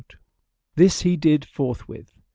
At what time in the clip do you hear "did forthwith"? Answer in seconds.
1.15-2.17